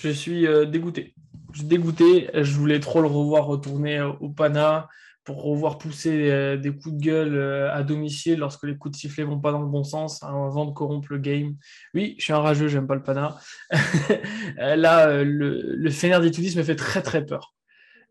[0.00, 1.14] Je suis euh, dégoûté
[1.52, 2.30] je suis dégoûté.
[2.34, 4.88] Je voulais trop le revoir retourner euh, au Pana
[5.24, 9.00] pour revoir pousser euh, des coups de gueule euh, à domicile lorsque les coups de
[9.00, 11.56] sifflet vont pas dans le bon sens, hein, avant de corrompre le game.
[11.94, 13.38] Oui, je suis un rageux, j'aime pas le Pana.
[14.56, 17.54] Là, le, le Fener me fait très très peur.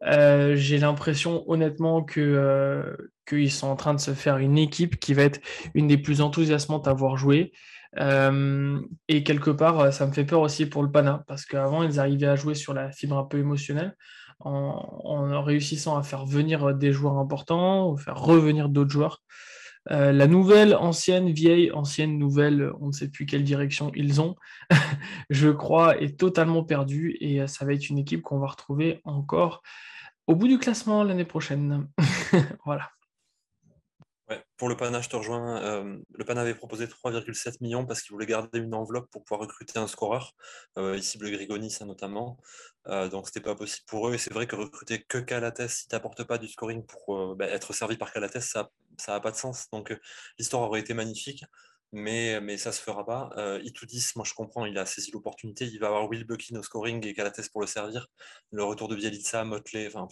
[0.01, 2.95] J'ai l'impression honnêtement que
[3.27, 5.41] qu'ils sont en train de se faire une équipe qui va être
[5.73, 7.51] une des plus enthousiasmantes à voir jouer.
[7.97, 11.83] Euh, et quelque part, euh, ça me fait peur aussi pour le Pana, parce qu'avant,
[11.83, 13.95] ils arrivaient à jouer sur la fibre un peu émotionnelle,
[14.39, 19.21] en, réussissant à faire venir des joueurs importants, faire revenir d'autres joueurs.
[19.91, 24.35] Euh, la nouvelle, ancienne, vieille, ancienne, nouvelle, on ne sait plus quelle direction ils ont,
[25.29, 29.61] je crois, est totalement perdue et ça va être une équipe qu'on va retrouver encore
[30.27, 31.87] au bout du classement l'année prochaine.
[32.65, 32.89] voilà
[34.59, 35.61] pour le PANA, je te rejoins.
[35.63, 39.41] Euh, le PANA avait proposé 3,7 millions parce qu'il voulait garder une enveloppe pour pouvoir
[39.47, 40.33] recruter un scoreur.
[40.77, 42.37] Euh, il cible Grigonis notamment.
[42.87, 44.13] Euh, donc, c'était pas possible pour eux.
[44.15, 47.35] Et c'est vrai que recruter que Calates, si tu n'apportes pas du scoring pour euh,
[47.35, 48.69] bah, être servi par Calates, ça
[49.07, 49.69] n'a pas de sens.
[49.71, 49.97] Donc,
[50.37, 51.45] l'histoire aurait été magnifique.
[51.91, 53.31] Mais, ça se fera pas.
[53.37, 55.65] Euh, Itoudis, moi je comprends, il a saisi l'opportunité.
[55.65, 58.07] Il va avoir Will Buckin au scoring et Calates pour le servir.
[58.51, 60.07] Le retour de Bielitsa, Motley, enfin,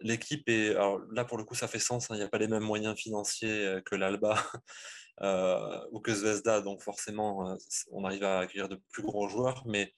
[0.00, 0.70] l'équipe est.
[0.70, 2.10] Alors là, pour le coup, ça fait sens.
[2.10, 4.36] Hein, il n'y a pas les mêmes moyens financiers euh, que l'Alba
[5.22, 6.60] euh, ou que Zvezda.
[6.62, 7.56] Donc, forcément, euh,
[7.90, 9.64] on arrive à accueillir de plus gros joueurs.
[9.66, 9.94] Mais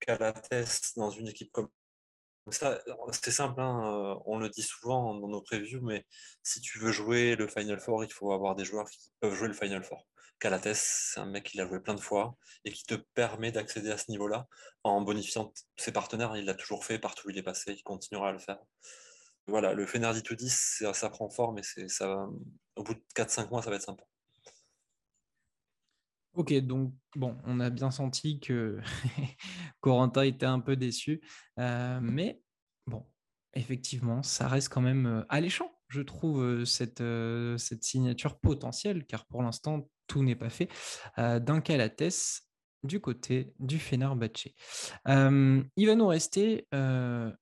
[0.00, 1.68] Calates dans une équipe comme
[2.50, 2.80] ça,
[3.12, 3.60] c'est simple.
[3.60, 5.82] Hein, on le dit souvent dans nos previews.
[5.82, 6.06] Mais
[6.42, 9.48] si tu veux jouer le Final Four, il faut avoir des joueurs qui peuvent jouer
[9.48, 10.06] le Final Four.
[10.38, 13.90] Calates, c'est un mec qui l'a joué plein de fois et qui te permet d'accéder
[13.90, 14.46] à ce niveau-là
[14.84, 16.36] en bonifiant ses partenaires.
[16.36, 18.58] Il l'a toujours fait partout où il est passé, il continuera à le faire.
[19.46, 22.26] Voilà, le Fenerdi 10, ça prend forme et ça,
[22.74, 24.04] au bout de 4-5 mois, ça va être sympa.
[26.36, 28.78] Ok, donc bon, on a bien senti que
[29.80, 31.22] Corentin était un peu déçu,
[31.58, 32.42] euh, mais
[32.86, 33.06] bon,
[33.54, 37.02] effectivement, ça reste quand même euh, alléchant, je trouve, euh, cette,
[37.58, 40.68] cette signature potentielle, car pour l'instant, tout n'est pas fait,
[41.18, 42.42] euh, d'un Calates
[42.82, 44.48] du côté du Fenerbahçe.
[45.08, 47.32] Euh, il va nous rester euh,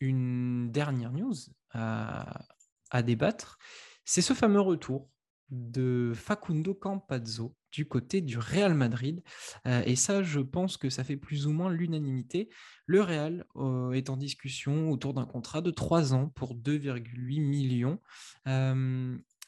[0.00, 1.34] une dernière news
[1.70, 3.58] à, débattre.
[4.04, 5.08] C'est ce fameux retour
[5.48, 9.22] de Facundo Campazzo du côté du Real Madrid.
[9.64, 12.50] et ça, je pense que ça fait plus ou moins l'unanimité.
[12.84, 13.46] Le Real
[13.94, 17.98] est en discussion autour d'un contrat de 3 ans pour 2,8 millions.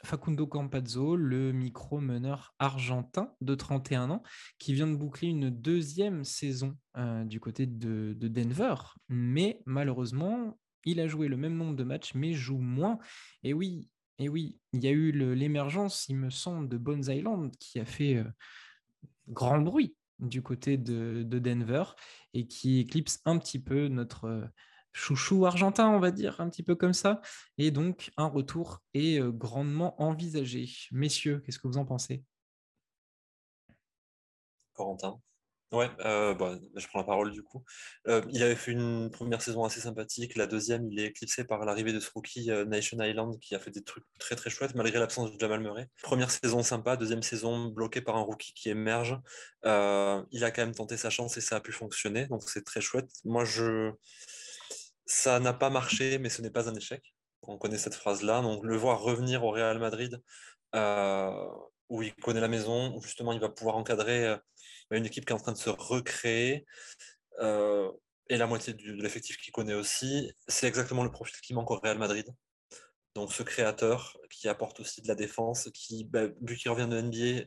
[0.04, 4.22] Facundo Campazzo, le micro-meneur argentin de 31 ans,
[4.58, 8.74] qui vient de boucler une deuxième saison euh, du côté de, Denver.
[9.08, 12.98] Mais malheureusement, il a joué le même nombre de matchs, mais joue moins.
[13.42, 13.88] Et oui,
[14.18, 17.84] et oui, il y a eu l'émergence, il me semble, de Bones Island qui a
[17.84, 18.24] fait euh,
[19.28, 21.84] grand bruit du côté de, Denver
[22.32, 24.44] et qui éclipse un petit peu notre euh,
[24.94, 27.20] chouchou argentin, on va dire, un petit peu comme ça.
[27.58, 30.70] Et donc, un retour est euh, grandement envisagé.
[30.92, 32.24] Messieurs, qu'est-ce que vous en pensez?
[34.72, 35.20] Corentin
[35.72, 37.64] Ouais, euh, bah, je prends la parole du coup.
[38.06, 40.36] Euh, il avait fait une première saison assez sympathique.
[40.36, 43.72] La deuxième, il est éclicé par l'arrivée de ce rookie Nation Island qui a fait
[43.72, 45.88] des trucs très très chouettes malgré l'absence de Jamal Murray.
[46.02, 49.18] Première saison sympa, deuxième saison bloquée par un rookie qui émerge.
[49.64, 52.80] il a quand même tenté sa chance et ça a pu fonctionner, donc c'est très
[52.80, 53.10] chouette.
[53.24, 53.90] Moi, je
[55.06, 57.14] ça n'a pas marché, mais ce n'est pas un échec.
[57.42, 58.40] On connaît cette phrase-là.
[58.42, 60.20] Donc, le voir revenir au Real Madrid,
[60.74, 61.48] euh,
[61.88, 64.36] où il connaît la maison, où justement il va pouvoir encadrer euh,
[64.90, 66.64] une équipe qui est en train de se recréer,
[67.40, 67.90] euh,
[68.28, 71.78] et la moitié de l'effectif qu'il connaît aussi, c'est exactement le profil qui manque au
[71.78, 72.26] Real Madrid.
[73.14, 77.00] Donc, ce créateur qui apporte aussi de la défense, qui, bah, vu qu'il revient de
[77.00, 77.46] NBA,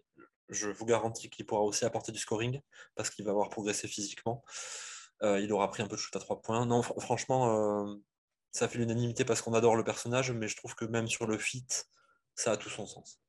[0.50, 2.62] je vous garantis qu'il pourra aussi apporter du scoring
[2.96, 4.44] parce qu'il va avoir progressé physiquement.
[5.24, 6.66] Euh, il aura pris un peu de shoot à trois points.
[6.66, 7.96] Non, franchement, euh,
[8.52, 11.38] ça fait l'unanimité parce qu'on adore le personnage, mais je trouve que même sur le
[11.38, 11.66] fit,
[12.36, 13.20] ça a tout son sens.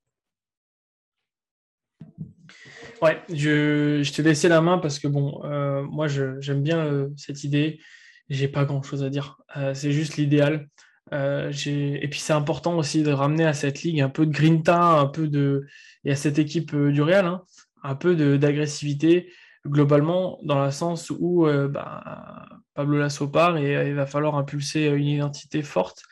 [3.00, 7.44] Ouais, je, je te laissais la main parce que bon, euh, moi j'aime bien cette
[7.44, 7.80] idée.
[8.28, 9.38] J'ai pas grand chose à dire.
[9.74, 10.68] c'est juste l'idéal.
[11.12, 15.06] et puis c'est important aussi de ramener à cette ligue un peu de grinta, un
[15.06, 15.66] peu de
[16.04, 17.44] et à cette équipe du Real, hein,
[17.82, 19.32] un peu d'agressivité
[19.68, 24.34] globalement, dans le sens où euh, bah, Pablo Lasso part et euh, il va falloir
[24.36, 26.02] impulser une identité forte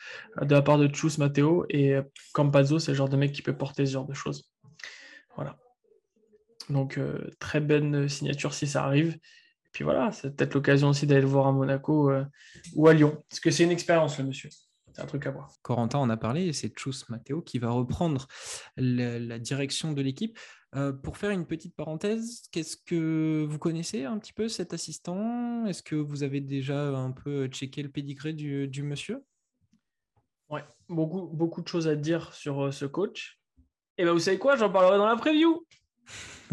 [0.41, 1.97] euh, de la part de Chus Matteo et
[2.33, 4.49] Campazzo, c'est le genre de mec qui peut porter ce genre de choses.
[5.35, 5.57] Voilà.
[6.69, 6.99] Donc,
[7.39, 9.17] très bonne signature si ça arrive.
[9.71, 12.11] Puis voilà, c'est peut-être l'occasion aussi d'aller le voir à Monaco
[12.75, 13.23] ou à Lyon.
[13.29, 14.49] Parce que c'est une expérience, le monsieur.
[14.91, 15.53] C'est un truc à voir.
[15.61, 18.27] Corentin en a parlé, c'est Chus Matteo qui va reprendre
[18.75, 20.37] la direction de l'équipe.
[20.75, 25.65] Euh, pour faire une petite parenthèse, qu'est-ce que vous connaissez un petit peu cet assistant?
[25.65, 29.23] Est-ce que vous avez déjà un peu checké le pédigré du, monsieur?
[30.49, 33.39] Ouais, beaucoup, beaucoup de choses à dire sur euh, ce coach.
[33.97, 34.55] Et ben vous savez quoi?
[34.55, 35.65] J'en parlerai dans la preview.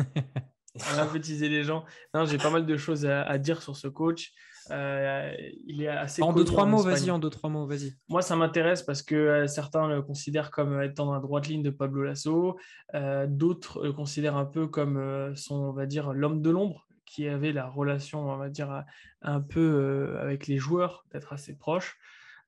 [0.76, 1.84] On teaser les gens.
[2.14, 4.32] Non, j'ai pas mal de choses à dire sur ce coach.
[4.70, 5.34] Euh,
[5.66, 7.10] il est assez en deux trois mots, vas-y.
[7.10, 7.94] En deux trois mots, vas-y.
[8.08, 11.62] Moi, ça m'intéresse parce que euh, certains le considèrent comme étant dans la droite ligne
[11.62, 12.58] de Pablo Lasso,
[12.94, 17.28] euh, d'autres le considèrent un peu comme son, on va dire, l'homme de l'ombre qui
[17.28, 18.84] avait la relation, on va dire,
[19.22, 21.98] un peu avec les joueurs, d'être assez proche.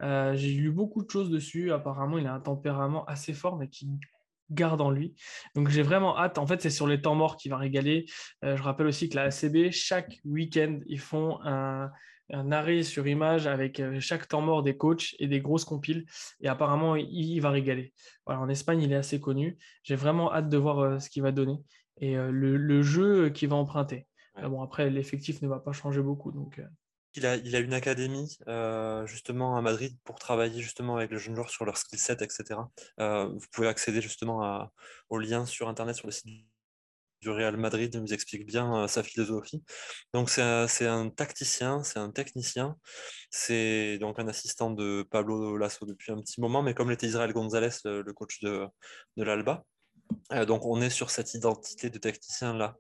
[0.00, 1.72] J'ai lu beaucoup de choses dessus.
[1.72, 3.88] Apparemment, il a un tempérament assez fort, mais qui
[4.50, 5.14] garde en lui.
[5.54, 6.38] Donc j'ai vraiment hâte.
[6.38, 8.06] En fait, c'est sur les temps morts qui va régaler.
[8.42, 11.90] je rappelle aussi que la ACB, chaque week-end, ils font un,
[12.30, 16.06] un arrêt sur image avec euh, chaque temps mort des coachs et des grosses compiles.
[16.40, 17.92] Et apparemment, il, va régaler.
[18.24, 19.58] Voilà, en Espagne, il est assez connu.
[19.82, 21.58] J'ai vraiment hâte de voir euh, ce qu'il va donner
[22.00, 24.06] et euh, le, jeu qu'il va emprunter.
[24.42, 26.30] Bon, après, l'effectif ne va pas changer beaucoup.
[26.30, 26.60] Donc,
[27.16, 28.38] il a, il une académie
[29.06, 32.60] justement à Madrid pour travailler justement avec les jeunes joueurs sur leur skill set, etc.
[32.98, 34.72] vous pouvez accéder justement à,
[35.10, 36.46] aux liens sur Internet sur le site
[37.20, 39.62] du Real Madrid nous explique bien euh, sa philosophie.
[40.12, 42.76] Donc c'est un, tacticien, c'est un technicien,
[43.30, 47.32] c'est donc un assistant de Pablo Lasso depuis un petit moment, mais comme l'était Israël
[47.32, 48.68] González, le, coach de
[49.16, 49.64] l'Alba.
[50.32, 52.76] Euh, donc on est sur cette identité de technicien là,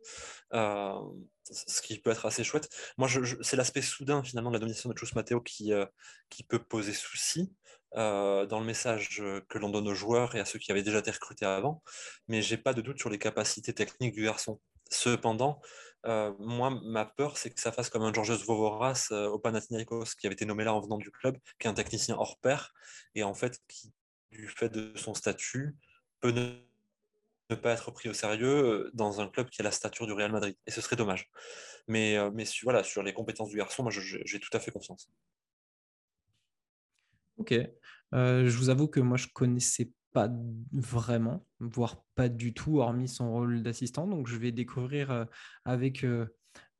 [0.52, 1.00] euh,
[1.44, 2.68] ce qui peut être assez chouette.
[2.98, 3.08] Moi,
[3.42, 5.72] c'est l'aspect soudain finalement de la domination de Chus Matteo qui,
[6.28, 7.52] qui peut poser souci.
[7.94, 10.98] Euh, dans le message que l'on donne aux joueurs et à ceux qui avaient déjà
[10.98, 11.82] été recrutés avant,
[12.28, 14.60] mais j'ai pas de doute sur les capacités techniques du garçon.
[14.90, 15.60] Cependant,
[16.06, 20.14] euh, moi, ma peur, c'est que ça fasse comme un Georges Vovoras euh, au Panathinaikos
[20.18, 22.72] qui avait été nommé là en venant du club, qui est un technicien hors pair,
[23.14, 23.92] et en fait, qui,
[24.30, 25.74] du fait de son statut,
[26.20, 26.52] peut ne,
[27.54, 30.56] pas être pris au sérieux dans un club qui a la stature du Real Madrid.
[30.66, 31.30] Et ce serait dommage.
[31.86, 35.08] Mais, mais voilà, sur les compétences du garçon, moi, j'ai tout à fait confiance.
[37.38, 37.54] Ok.
[38.14, 40.30] Euh, je vous avoue que moi, je connaissais pas
[40.72, 44.06] vraiment, voire pas du tout, hormis son rôle d'assistant.
[44.06, 45.24] Donc, je vais découvrir euh,
[45.64, 46.26] avec euh,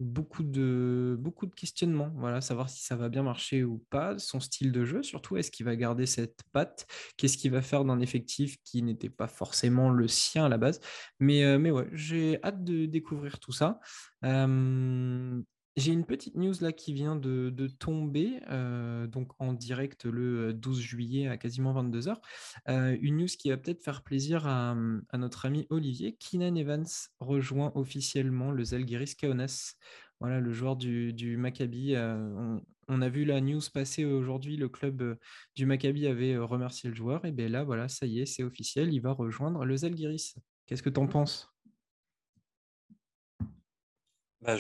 [0.01, 2.13] beaucoup, de, beaucoup de questionnements.
[2.17, 5.51] Voilà, savoir si ça va bien marcher ou pas, son style de jeu, surtout, est-ce
[5.51, 6.87] qu'il va garder cette patte?
[7.17, 10.81] Qu'est-ce qu'il va faire d'un effectif qui n'était pas forcément le sien à la base?
[11.21, 13.81] Mais, mais ouais, j'ai hâte de découvrir tout ça.
[15.77, 20.81] J'ai une petite news là qui vient de, tomber, euh, donc en direct le 12
[20.81, 22.17] juillet à quasiment 22h.
[22.71, 24.75] Euh, une news qui va peut-être faire plaisir à,
[25.19, 26.17] notre ami Olivier.
[26.17, 26.87] Keenan Evans
[27.21, 29.75] rejoint officiellement le Zalgiris Kaunas.
[30.19, 31.95] Voilà, le joueur du, Maccabi.
[31.95, 32.59] Euh,
[32.89, 34.57] on, a vu la news passer aujourd'hui.
[34.57, 35.19] Le club
[35.57, 37.27] du Maccabi avait remercié le joueur.
[37.27, 38.95] Et bien là, voilà, ça y est, c'est officiel.
[38.95, 40.37] Il va rejoindre le Zalgiris.
[40.65, 41.55] Qu'est-ce que tu en penses?
[44.47, 44.57] Bah,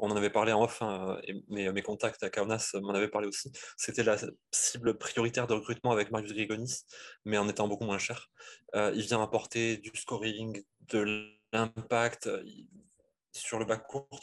[0.00, 3.28] on en avait parlé en off, hein, et mes, contacts à Kaunas m'en avaient parlé
[3.28, 3.52] aussi.
[3.76, 4.16] C'était la
[4.52, 6.84] cible prioritaire de recrutement avec Marius Grigonis,
[7.24, 8.30] mais en étant beaucoup moins cher.
[8.74, 12.28] Euh, il vient apporter du scoring, de l'impact
[13.32, 14.20] sur le bac court.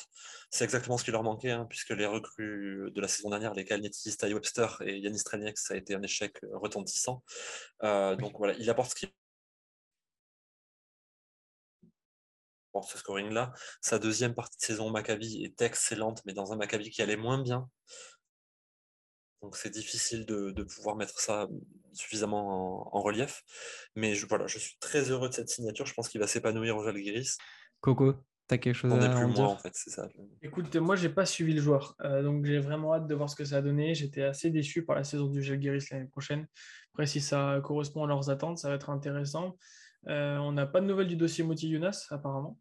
[0.49, 3.65] C'est exactement ce qui leur manquait, hein, puisque les recrues de la saison dernière, les
[3.65, 7.23] Kalnetis, Ty Webster et Yanis Treniak, ça a été un échec retentissant.
[7.83, 9.09] Euh, donc voilà, il apporte ce qu'il
[12.83, 13.53] ce scoring-là.
[13.81, 17.41] Sa deuxième partie de saison Maccabi est excellente, mais dans un Maccabi qui allait moins
[17.41, 17.69] bien.
[19.41, 21.47] Donc c'est difficile de, pouvoir mettre ça
[21.93, 23.43] suffisamment en, relief.
[23.95, 25.85] Mais je, voilà, je suis très heureux de cette signature.
[25.85, 27.37] Je pense qu'il va s'épanouir au Jalgiris.
[27.79, 28.13] Coco,
[28.47, 29.49] tu as quelque chose à plus dire?
[29.49, 30.07] en fait, c'est ça.
[30.41, 31.95] Écoute, moi, j'ai pas suivi le joueur.
[32.01, 33.93] Euh, donc j'ai vraiment hâte de voir ce que ça a donné.
[33.93, 36.47] J'étais assez déçu par la saison du Jalgiris l'année prochaine.
[36.93, 39.55] Après, si ça correspond à leurs attentes, ça va être intéressant.
[40.07, 42.57] Euh, on n'a pas de nouvelles du dossier Moti Younas, apparemment.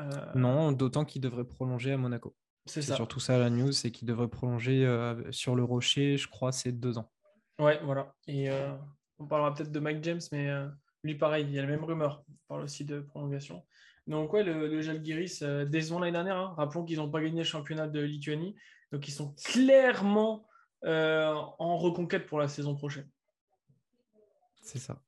[0.00, 2.34] Euh, non, d'autant qu'il devrait prolonger à Monaco.
[2.66, 6.52] C'est surtout ça la news, c'est qu'il devrait prolonger euh, sur le Rocher, je crois,
[6.52, 7.10] c'est deux ans.
[7.58, 8.14] Ouais, voilà.
[8.26, 8.72] Et euh,
[9.18, 10.50] on parlera peut-être de Mike James, mais
[11.02, 12.22] lui, pareil, il y a la même rumeur.
[12.28, 13.64] On parle aussi de prolongation.
[14.06, 16.36] Donc, ouais, le, le Jalgiris, décevant l'année dernière.
[16.36, 16.54] Hein.
[16.56, 18.56] Rappelons qu'ils n'ont pas gagné le championnat de Lituanie.
[18.92, 20.46] Donc, ils sont clairement
[20.84, 23.08] en reconquête pour la saison prochaine.
[24.62, 25.02] C'est ça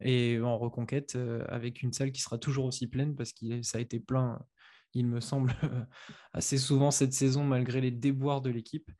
[0.00, 3.78] et en reconquête euh, avec une salle qui sera toujours aussi pleine parce que ça
[3.78, 4.38] a été plein,
[4.92, 5.52] il me semble,
[6.32, 8.90] assez souvent cette saison malgré les déboires de l'équipe.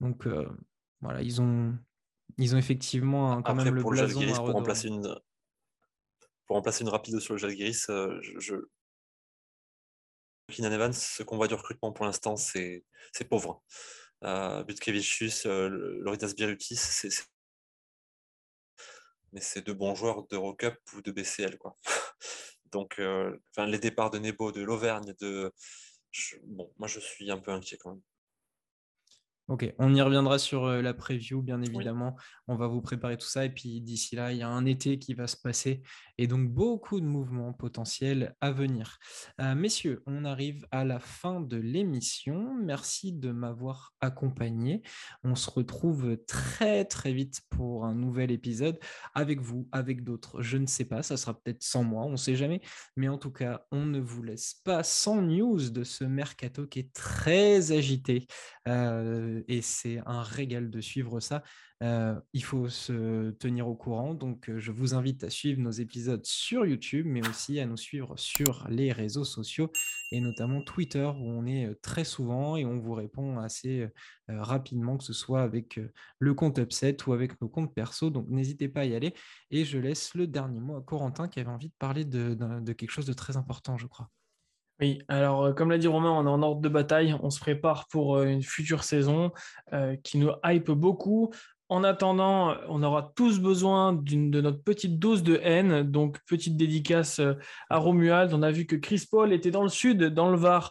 [0.00, 0.48] Donc euh,
[1.00, 1.76] voilà, ils ont,
[2.38, 5.14] ils ont effectivement quand même le pour blason le pour remplacer une
[6.46, 8.54] pour remplacer une rapide sur le Jalgiris, euh, je, je...
[10.62, 12.84] Evans, ce qu'on voit du recrutement pour l'instant, c'est
[13.28, 13.64] pauvre.
[14.22, 17.10] Euh, Butkevicius, Loritas Birutis, c'est
[19.32, 21.58] mais c'est de bons joueurs d'Eurocup ou de BCL.
[21.58, 21.76] Quoi.
[22.72, 25.52] Donc, euh, les départs de Nebo, de l'Auvergne, de...
[26.44, 28.02] bon, moi je suis un peu inquiet quand même.
[29.48, 32.16] Ok, on y reviendra sur euh, la preview, bien évidemment.
[32.48, 33.44] On va vous préparer tout ça.
[33.44, 35.82] Et puis d'ici là, il y a un été qui va se passer
[36.18, 38.98] et donc beaucoup de mouvements potentiels à venir.
[39.40, 42.56] Euh, messieurs, on arrive à la fin de l'émission.
[42.60, 44.82] Merci de m'avoir accompagné.
[45.22, 48.80] On se retrouve très très vite pour un nouvel épisode
[49.14, 50.42] avec vous, avec d'autres.
[50.42, 52.62] Je ne sais pas, ça sera peut-être sans moi, on ne sait jamais.
[52.96, 56.80] Mais en tout cas, on ne vous laisse pas sans news de ce mercato qui
[56.80, 58.26] est très agité.
[58.66, 61.42] Euh, et c'est un régal de suivre ça.
[61.82, 65.70] Euh, il faut se tenir au courant, donc euh, je vous invite à suivre nos
[65.70, 69.70] épisodes sur YouTube, mais aussi à nous suivre sur les réseaux sociaux
[70.10, 73.88] et notamment Twitter où on est euh, très souvent et on vous répond assez
[74.28, 75.78] rapidement, que ce soit avec
[76.18, 78.10] le compte Upset ou avec nos comptes perso.
[78.10, 79.14] Donc n'hésitez pas à y aller.
[79.50, 82.90] Et je laisse le dernier mot à Corentin qui avait envie de parler de quelque
[82.90, 84.10] chose de très important, je crois.
[84.80, 87.40] Oui, alors euh, comme l'a dit Romain, on est en ordre de bataille, on se
[87.40, 89.32] prépare pour euh, une future saison
[89.72, 91.32] euh, qui nous hype beaucoup.
[91.68, 97.20] En attendant, on aura tous besoin de notre petite dose de haine, donc petite dédicace
[97.70, 98.32] à Romuald.
[98.34, 100.70] On a vu que Chris Paul était dans le sud, dans le Var,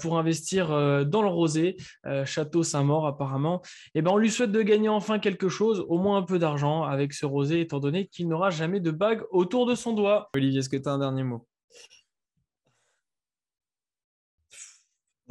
[0.00, 0.68] pour investir
[1.04, 1.76] dans le rosé,
[2.24, 3.60] Château Saint-Maur apparemment.
[3.94, 6.38] Et eh ben, on lui souhaite de gagner enfin quelque chose, au moins un peu
[6.38, 10.30] d'argent avec ce rosé, étant donné qu'il n'aura jamais de bague autour de son doigt.
[10.34, 11.46] Olivier, est-ce que tu as un dernier mot?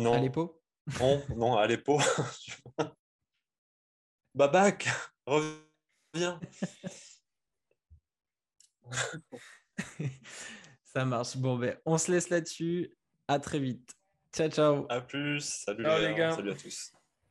[0.02, 0.14] Non.
[0.14, 0.62] Aleppo
[1.00, 2.00] Non, non, Aleppo.
[4.34, 4.88] Babac,
[5.26, 6.40] reviens.
[10.84, 11.38] Ça marche.
[11.38, 12.96] Bon, ben, on se laisse là-dessus.
[13.28, 13.94] À très vite.
[14.34, 14.86] Ciao, ciao.
[14.90, 15.42] À plus.
[15.42, 16.32] Salut les gars.
[16.36, 16.94] Salut à tous.